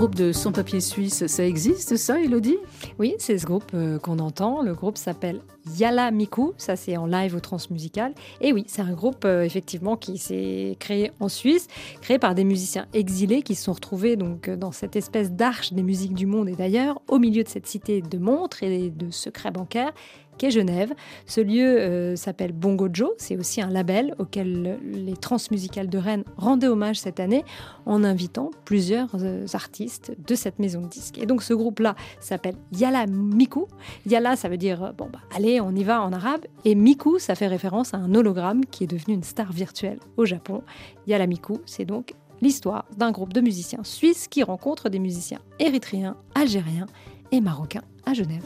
[0.00, 2.56] Groupe de sans-papiers suisses, ça existe ça, Elodie?
[2.98, 4.62] Oui, c'est ce groupe euh, qu'on entend.
[4.62, 5.42] Le groupe s'appelle
[5.76, 8.14] Yala Miku, ça c'est en live au Transmusical.
[8.40, 11.68] Et oui, c'est un groupe euh, effectivement qui s'est créé en Suisse,
[12.00, 15.74] créé par des musiciens exilés qui se sont retrouvés donc euh, dans cette espèce d'arche
[15.74, 19.10] des musiques du monde et d'ailleurs, au milieu de cette cité de montres et de
[19.10, 19.92] secrets bancaires
[20.40, 20.94] qu'est Genève.
[21.26, 26.24] Ce lieu euh, s'appelle Bongo Joe, c'est aussi un label auquel les transmusicales de Rennes
[26.38, 27.44] rendaient hommage cette année
[27.84, 31.18] en invitant plusieurs euh, artistes de cette maison de disques.
[31.18, 33.66] Et donc ce groupe-là s'appelle Yala Miku.
[34.06, 37.18] Yala, ça veut dire euh, bon bah allez, on y va en arabe, et Miku,
[37.18, 40.62] ça fait référence à un hologramme qui est devenu une star virtuelle au Japon.
[41.06, 46.16] Yala Miku, c'est donc l'histoire d'un groupe de musiciens suisses qui rencontrent des musiciens érythréens,
[46.34, 46.86] algériens
[47.30, 48.42] et marocains à Genève.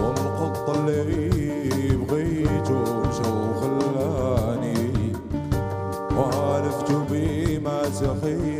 [0.00, 5.12] ومقطع اللي بغيته وشو خلاني
[6.16, 8.55] وعرفت بما تخيل.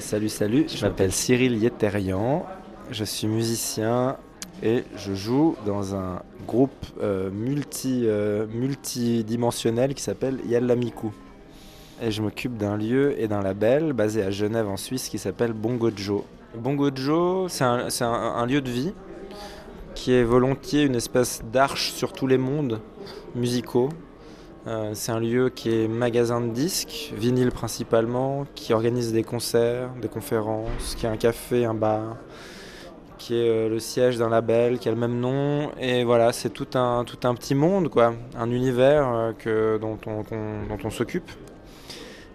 [0.00, 0.66] Salut, salut.
[0.68, 2.46] Je m'appelle Cyril Yeterian.
[2.90, 4.16] Je suis musicien
[4.62, 11.12] et je joue dans un groupe euh, multi, euh, multidimensionnel qui s'appelle Yallamiku.
[12.02, 15.52] Et je m'occupe d'un lieu et d'un label basé à Genève en Suisse qui s'appelle
[15.52, 16.22] Bongo Joe.
[16.54, 16.90] Bongo
[17.48, 18.92] c'est un lieu de vie
[19.94, 22.80] qui est volontiers une espèce d'arche sur tous les mondes
[23.34, 23.88] musicaux.
[24.68, 29.88] Euh, c'est un lieu qui est magasin de disques, vinyle principalement, qui organise des concerts,
[30.02, 32.16] des conférences, qui a un café, un bar,
[33.16, 35.70] qui est euh, le siège d'un label qui a le même nom.
[35.80, 40.22] Et voilà, c'est tout un, petit monde, quoi, un univers euh, que, dont on,
[40.68, 41.30] dont on s'occupe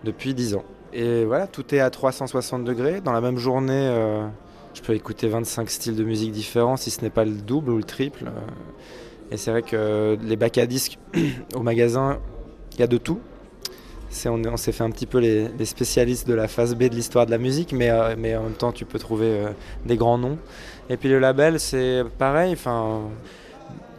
[0.04, 0.66] depuis 10 ans.
[0.92, 3.00] Et voilà, tout est à 360 degrés.
[3.00, 3.92] Dans la même journée,
[4.76, 7.78] je peux écouter 25 styles de musique différents, si ce n'est pas le double ou
[7.78, 8.26] le triple.
[9.32, 11.00] Et c'est vrai que les bacs à disques
[11.56, 12.20] au magasin,
[12.74, 13.20] il y a de tout.
[14.26, 17.26] on, on s'est fait un petit peu les, spécialistes de la phase B de l'histoire
[17.26, 19.50] de la musique, mais, euh, mais en même temps, tu peux trouver euh,
[19.86, 20.38] des grands noms.
[20.90, 22.56] Et puis le label, c'est pareil.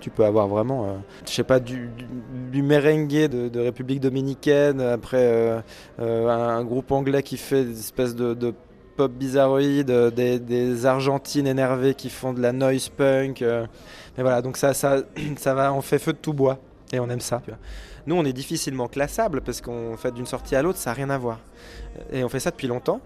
[0.01, 0.89] Tu peux avoir vraiment, euh,
[1.27, 1.89] je sais pas, du,
[2.53, 5.63] merengue de, République dominicaine, après
[5.99, 8.55] un, groupe anglais qui fait des espèces de,
[8.97, 13.45] pop bizarroïde, euh, des, des Argentines énervées qui font de la noise punk.
[14.17, 14.99] Mais voilà, donc ça, ça,
[15.37, 16.59] ça va, on fait feu de tout bois
[16.93, 17.43] et on aime ça.
[18.07, 21.11] Nous, on est difficilement classable parce qu'on fait d'une sortie à l'autre, ça n'a rien
[21.11, 21.41] à voir.
[22.13, 23.01] Et on fait ça depuis longtemps.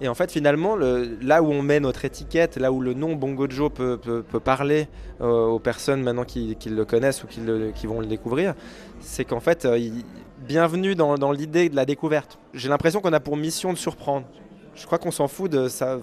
[0.00, 3.16] Et en fait, finalement, le- là où on met notre étiquette, là où le nom
[3.16, 4.86] Bongo Joe peut, peut- parler
[5.20, 8.54] euh, aux personnes maintenant qui, le connaissent ou qui, vont le découvrir,
[9.00, 9.76] c'est qu'en fait, euh,
[10.46, 12.38] bienvenue dans, dans l'idée de la découverte.
[12.54, 14.24] J'ai l'impression qu'on a pour mission de surprendre.
[14.76, 15.98] Je crois qu'on s'en fout de ça,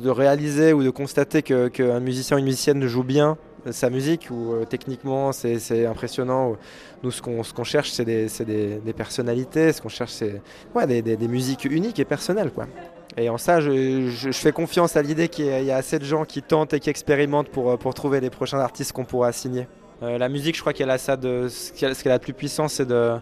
[0.00, 3.36] de réaliser ou de constater qu'un musicien ou une musicienne joue bien
[3.70, 6.56] sa musique ou euh, techniquement c'est impressionnant.
[7.02, 9.72] Nous, ce qu'on ce qu'on cherche, c'est des, des- des personnalités.
[9.72, 10.40] Ce qu'on cherche, c'est
[10.74, 12.50] ouais, des, des- musiques uniques et personnelles.
[12.50, 12.66] Quoi.
[13.16, 16.24] Et en ça, je, je- fais confiance à l'idée qu'il y, a- assez de gens
[16.24, 19.66] qui tentent et qui expérimentent pour, euh, pour trouver les prochains artistes qu'on pourra signer.
[20.02, 21.48] Euh, la musique, je crois qu'elle a ça de.
[21.48, 23.14] Ce qu'elle a de plus puissant, c'est de.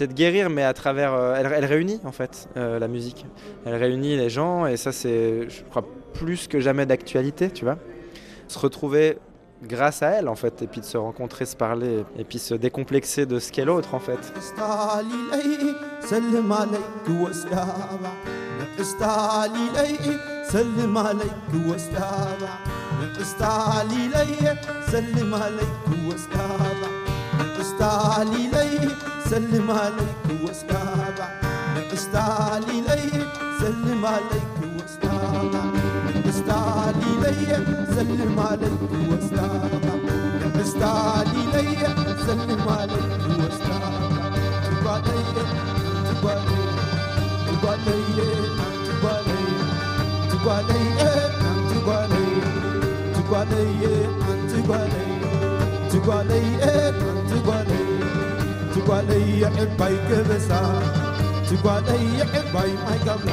[0.00, 1.14] De guérir, mais à travers.
[1.36, 3.24] elle, elle réunit, en fait, la musique.
[3.64, 7.78] Elle réunit les gens, et ça, c'est, je crois, plus que jamais d'actualité, tu vois.
[8.48, 9.16] Se retrouver
[9.62, 12.54] grâce à elle, en fait, et puis de se rencontrer, se parler, et puis se
[12.54, 14.18] décomplexer de ce qu'est l'autre, en fait.
[36.46, 36.58] ደስታ
[36.98, 37.48] ሊለየ
[37.94, 38.74] ዘል ማለት
[39.08, 39.38] ወስዳ
[40.54, 40.82] ደስታ
[41.30, 41.82] ሊለየ
[42.26, 43.08] ዘል ማለት
[43.40, 43.70] ወስዳ
[44.66, 45.34] ትጓለየ
[46.06, 46.60] ትጓለየ
[47.48, 48.18] ትጓለየ
[48.86, 49.48] ትጓለየ
[50.30, 51.00] ትጓለየ
[51.66, 52.22] ትጓለየ
[53.16, 53.84] ትጓለየ
[54.62, 55.02] ትጓለየ
[55.90, 56.62] ትጓለየ
[57.32, 57.90] ትጓለየ
[58.76, 60.50] ትጓለየ ዕባይ ገበሳ
[61.50, 63.32] ትጓለየ ዕባይ ማይ ጋብላ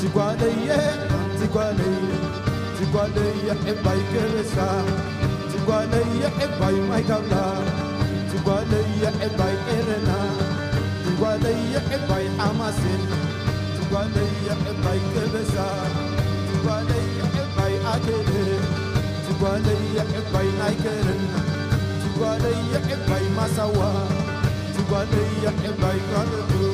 [0.00, 0.78] Tikwaleye,
[1.38, 2.16] Tikwaleye,
[2.78, 4.66] Tikwaleye, Ebai Keresa,
[5.50, 7.44] Tikwaleye, Ebai maikala
[8.30, 10.18] Tikwaleye, Ebai Erena,
[11.04, 13.02] Tikwaleye, Ebai Amasin,
[13.76, 15.66] Tikwaleye, Ebai Keresa,
[16.48, 18.58] Tikwaleye, Ebai Adele,
[19.26, 21.22] Tikwaleye, Ebai Naikeren,
[22.02, 23.90] Tikwaleye, Ebai Masawa,
[24.74, 26.64] Tikwaleye, Ebai Kaladu,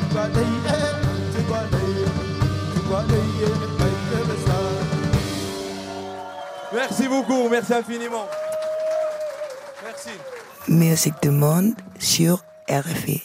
[0.00, 0.78] Tikwaleye,
[1.34, 2.06] Tikwaleye,
[6.72, 8.26] Merci beaucoup, merci infiniment.
[9.84, 10.10] Merci.
[10.68, 13.22] Musique du monde sur RFI.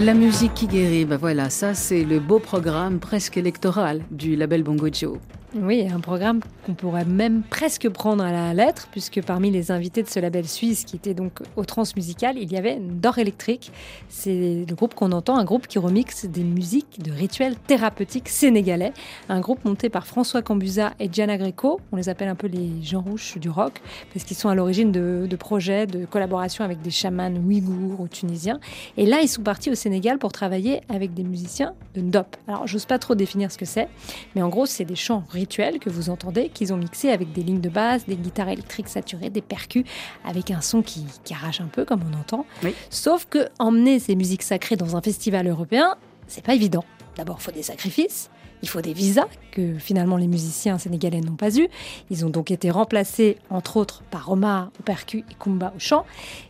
[0.00, 4.64] La musique qui guérit, ben voilà, ça c'est le beau programme presque électoral du label
[4.64, 5.18] Bongo Joe.
[5.56, 10.02] Oui, un programme qu'on pourrait même presque prendre à la lettre, puisque parmi les invités
[10.02, 13.70] de ce label suisse qui était donc au transmusical, il y avait Dor Electric.
[14.08, 18.92] C'est le groupe qu'on entend, un groupe qui remixe des musiques de rituels thérapeutiques sénégalais.
[19.28, 21.80] Un groupe monté par François Cambusa et Gianna Greco.
[21.92, 23.80] On les appelle un peu les gens rouges du rock,
[24.12, 28.58] parce qu'ils sont à l'origine de, projets de collaboration avec des chamans ouïghours ou tunisiens.
[28.96, 32.36] Et là, ils sont partis au Sénégal pour travailler avec des musiciens de Ndop.
[32.48, 33.88] Alors, j'ose pas trop définir ce que c'est,
[34.34, 37.60] mais en gros, c'est des chants que vous entendez, qu'ils ont mixés avec des lignes
[37.60, 39.84] de basse, des guitares électriques saturées, des percus,
[40.24, 42.46] avec un son qui, qui arrache un peu, comme on entend.
[42.90, 46.84] Sauf que emmener ces musiques sacrées dans un festival européen, c'est pas évident.
[47.16, 48.30] D'abord, il faut des sacrifices.
[48.62, 51.68] Il faut des visas que finalement les musiciens sénégalais n'ont pas eu.
[52.08, 56.06] Ils ont donc été remplacés, entre autres, par Omar au percu et Kumba au chant.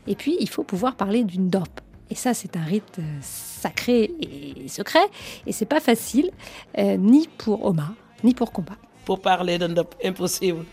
[0.07, 1.80] Et puis, il faut pouvoir parler d'une dope.
[2.11, 5.05] Et ça, c'est un rite euh, sacré et secret.
[5.47, 6.30] Et c'est pas facile,
[6.78, 8.77] euh, ni pour Omar, ni pour Combat.
[9.05, 10.65] Pour parler d'un impossible,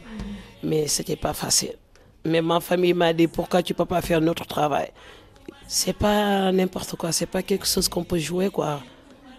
[0.64, 1.76] mais c'était pas facile.
[2.24, 4.92] Mais ma famille m'a dit pourquoi tu peux pas faire notre travail?
[5.68, 8.82] C'est pas n'importe quoi, c'est pas quelque chose qu'on peut jouer quoi,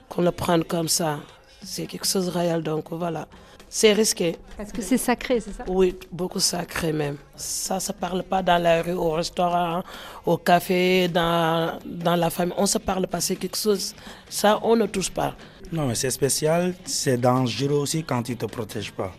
[0.09, 1.21] qu'on le prenne comme ça.
[1.63, 3.29] C'est quelque chose de réel donc voilà.
[3.75, 4.37] C'est risqué.
[4.59, 5.65] Parce que c'est sacré, c'est ça?
[5.67, 7.17] Oui, beaucoup sacré même.
[7.35, 9.83] Ça se parle pas dans la rue, au restaurant,
[10.27, 12.53] au café, dans, dans la famille.
[12.59, 13.95] On se parle pas, c'est quelque chose.
[14.29, 15.35] Ça, on ne touche pas.
[15.73, 19.13] Non, mais c'est spécial, c'est dangereux aussi quand tu ne te protèges pas.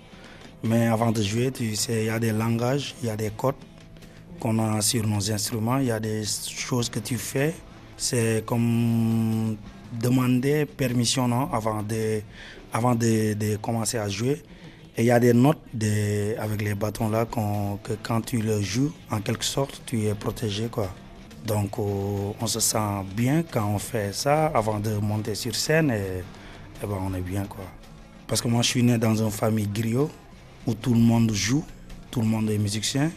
[0.64, 3.32] Mais avant de jouer, tu sais, il y a des langages, il y a des
[3.32, 3.56] codes
[4.40, 7.56] qu'on a sur nos instruments, il y a des choses que tu fais.
[7.98, 9.58] C'est comme
[10.00, 12.22] demander permission non, avant, de,
[12.72, 14.42] avant de, commencer à jouer.
[14.96, 18.38] Et il y a des notes de, avec les bâtons là qu'on- que quand tu
[18.38, 20.68] le joues, en quelque sorte, tu es protégé.
[20.68, 20.90] Quoi.
[21.48, 22.78] Donc euh, on se sent
[23.16, 25.92] bien quand on fait ça avant de monter sur scène
[26.84, 27.46] et ben, on est bien.
[27.46, 27.66] Quoi.
[28.28, 30.10] Parce que moi je suis né dans une famille griot
[30.68, 31.64] où tout le monde joue,
[32.12, 33.12] tout le monde est musicien.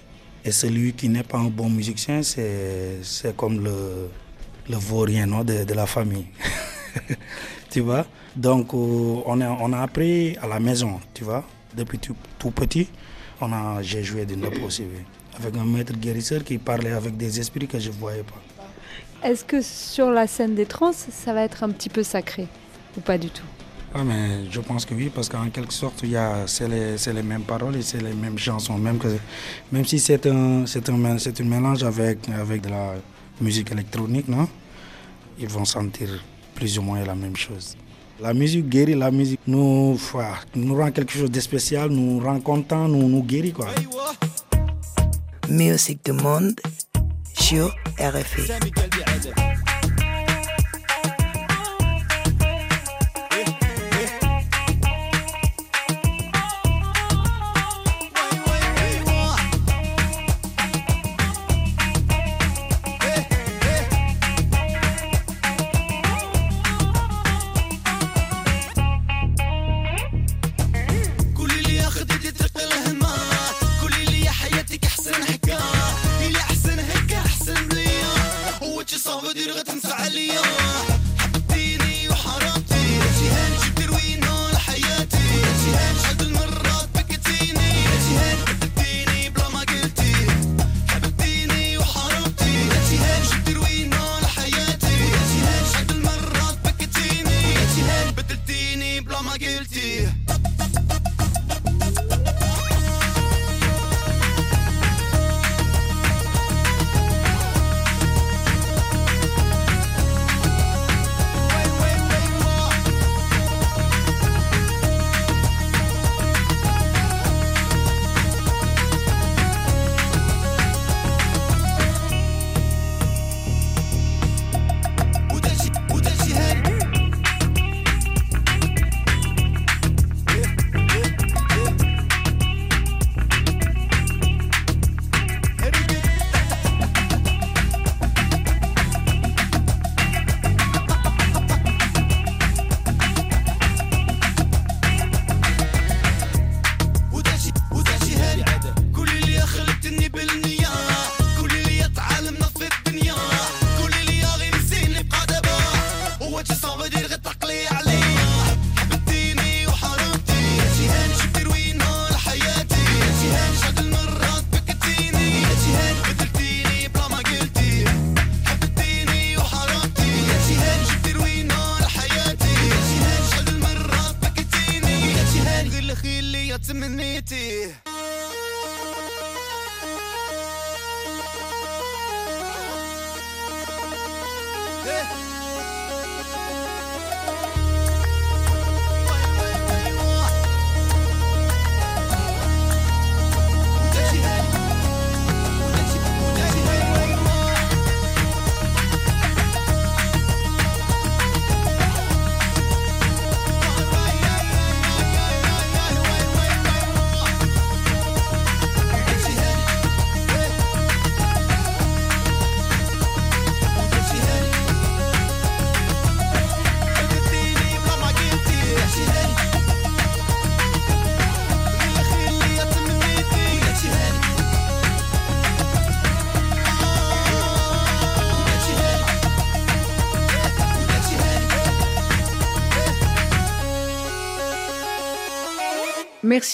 [0.45, 3.01] Et celui qui n'est pas un bon musicien, c'est
[3.37, 4.09] comme le,
[4.71, 6.27] le vaurien non, de, de la famille.
[7.71, 8.07] tu vois?
[8.37, 11.45] Donc euh, on, a, on a appris à la maison, tu vois?
[11.77, 12.89] Depuis tout, petit,
[13.83, 14.85] j'ai joué du ndop aussi.
[15.39, 18.41] Avec un maître guérisseur qui parlait avec des esprits que je ne voyais pas.
[19.29, 22.47] Est-ce que sur la scène des trans, ça va être un petit peu sacré
[22.97, 23.45] ou pas du tout?
[24.05, 26.05] Mais je pense que oui, parce qu'en quelque sorte,
[26.47, 28.76] c'est, les, les mêmes paroles et c'est les mêmes chansons.
[28.78, 28.99] Même,
[29.72, 32.94] même si c'est un, un, mélange avec, avec de la
[33.40, 34.49] musique électronique, non?
[35.38, 36.09] Ils vont sentir
[36.55, 37.76] plus ou moins la même chose.
[38.20, 39.99] La musique guérit, la musique nous,
[40.55, 43.53] nous rend quelque chose de spécial, nous rend content, nous, nous guérit.
[43.53, 43.68] Quoi.
[45.51, 46.59] Musique du monde
[47.34, 48.53] sur RFI.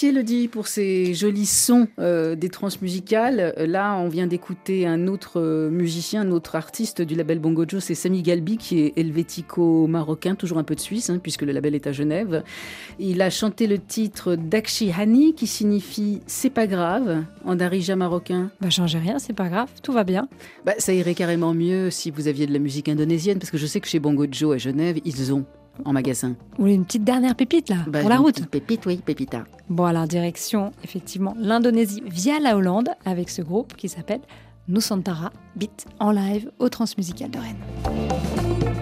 [0.02, 3.54] Merci Elodie pour ces jolis sons euh, des transmusicales.
[3.56, 7.64] Euh, Là, on vient d'écouter un autre euh, musicien, un autre artiste du label Bongo
[7.68, 11.52] Joe, c'est Sami Galbi, qui est helvético-marocain, toujours un peu de Suisse, hein, puisque le
[11.52, 12.42] label est à Genève.
[12.98, 18.50] Il a chanté le titre Dakshi Hani, qui signifie C'est pas grave, en darija marocain.
[18.60, 20.28] Bah, changez rien, c'est pas grave, tout va bien.
[20.66, 23.66] Bah, ça irait carrément mieux si vous aviez de la musique indonésienne, parce que je
[23.66, 25.44] sais que chez Bongo Joe à Genève, ils ont
[25.84, 26.30] en magasin.
[26.56, 29.44] Vous voulez une petite dernière pépite là, Bah, pour la route Pépite, oui, pépita.
[29.68, 34.20] Bon, alors direction effectivement l'Indonésie via la Hollande avec ce groupe qui s'appelle
[34.68, 38.81] Nusantara Beat en live au Transmusical de Rennes.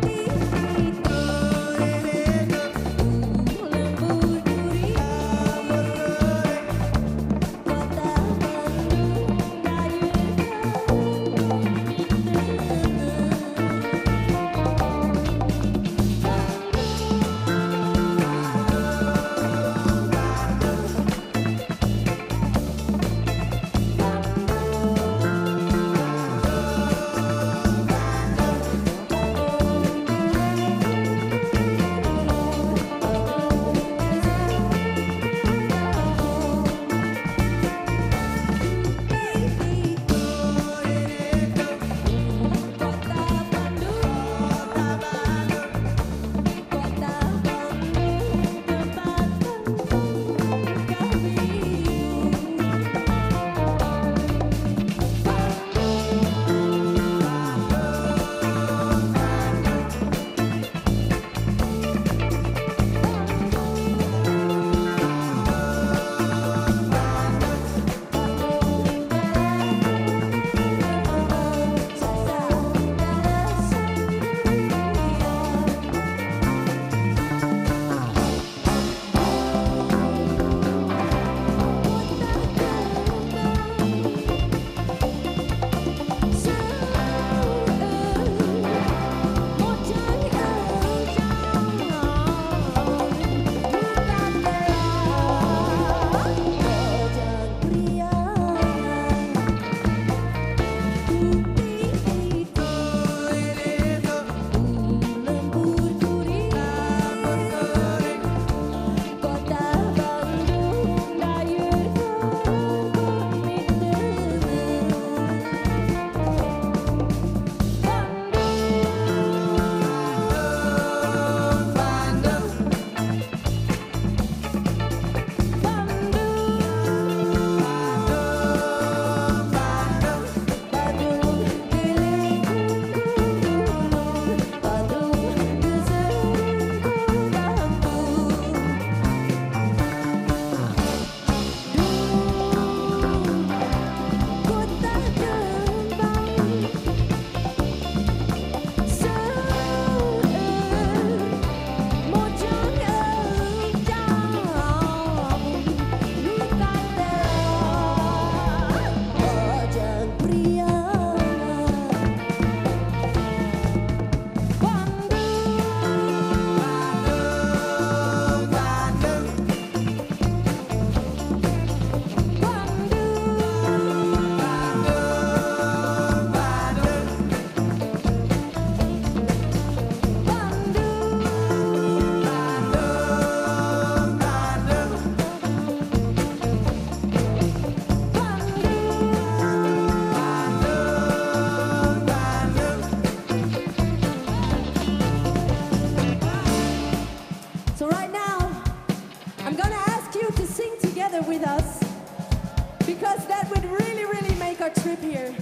[205.20, 205.34] Here.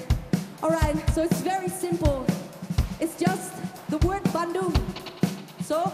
[0.62, 2.26] All right, so it's very simple.
[3.00, 3.52] It's just
[3.88, 4.74] the word Bandung.
[5.62, 5.92] So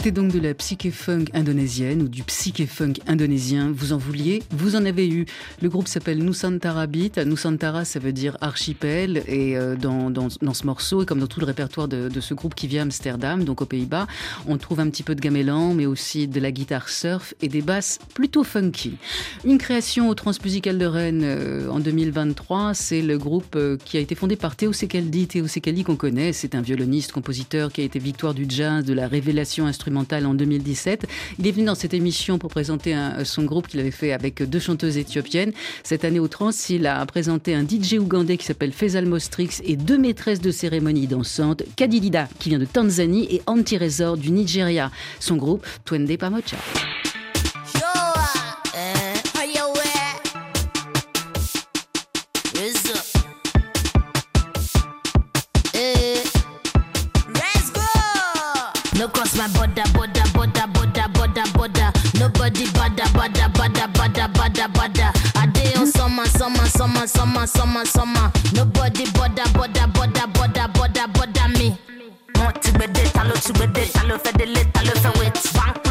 [0.00, 3.70] C'était donc de la psyché funk indonésienne ou du psyché funk indonésien.
[3.70, 5.26] Vous en vouliez, vous en avez eu.
[5.60, 7.18] Le groupe s'appelle Nusantara Beat.
[7.18, 9.22] Nusantara, ça veut dire archipel.
[9.28, 12.32] Et euh, dans, dans, dans ce morceau, et comme dans tout le répertoire de, ce
[12.32, 14.06] groupe qui vient Amsterdam, donc aux Pays-Bas,
[14.48, 17.60] on trouve un petit peu de gamelan, mais aussi de la guitare surf et des
[17.60, 18.94] basses plutôt funky.
[19.44, 24.00] Une création au Transmusical de Rennes euh, en 2023, c'est le groupe euh, qui a
[24.00, 25.26] été fondé par Théo Sekaldi.
[25.26, 28.94] Théo Sekaldi qu'on connaît, c'est un violoniste, compositeur qui a été victoire du jazz, de
[28.94, 31.06] la révélation instrumentale en 2017.
[31.38, 34.58] Il est venu dans cette émission pour présenter son groupe qu'il avait fait avec deux
[34.58, 35.52] chanteuses éthiopiennes.
[35.82, 39.76] Cette année au Trans, il a présenté un DJ ougandais qui s'appelle Faisal Mostrix et
[39.76, 44.90] deux maîtresses de cérémonie dansantes, Kadilida qui vient de Tanzanie et Anti Resort du Nigeria.
[45.18, 46.56] Son groupe, Twende Pamocha.
[64.28, 65.12] Bother, bother, bother.
[65.36, 68.32] I day on summer, summer, summer, summer, summer, summer.
[68.52, 71.78] Nobody bother, bother, bother, bother, bother, bother me.
[72.38, 75.34] Mo ti gbede, ta ló ti gbede, ta ló fẹ́ délé, ta ló fẹ́ wait.
[75.54, 75.89] Bankulele,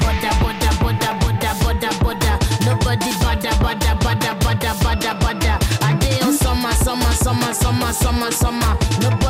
[0.00, 2.36] Border, border, border, border, border, border.
[2.64, 5.58] Nobody bother, bother, bother, bother, bother, bother.
[5.82, 9.25] I day on summer, summer, summer, summer, summer, summer.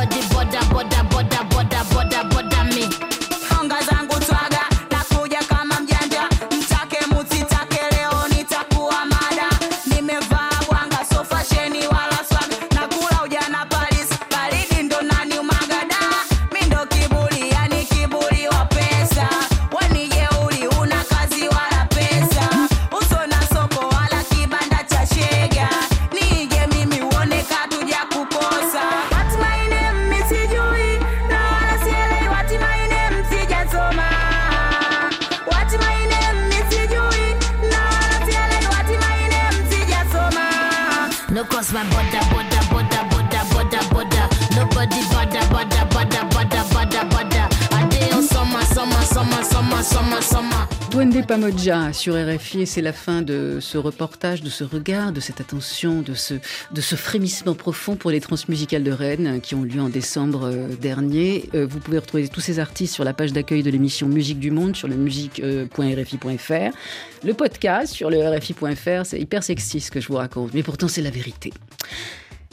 [51.57, 56.03] Pamoja sur RFI, c'est la fin de ce reportage, de ce regard, de cette attention,
[56.03, 59.81] de ce, de ce frémissement profond pour les transmusicales de Rennes euh, qui ont lieu
[59.81, 61.49] en décembre euh, dernier.
[61.55, 64.51] Euh, Vous pouvez retrouver tous ces artistes sur la page d'accueil de l'émission Musique du
[64.51, 66.77] Monde sur le musique.rfi.fr.
[67.25, 70.89] Le podcast sur le rfi.fr, c'est hyper sexy ce que je vous raconte, mais pourtant
[70.89, 71.55] c'est la vérité.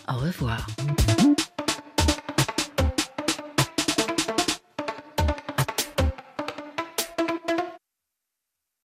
[0.08, 0.66] Au revoir.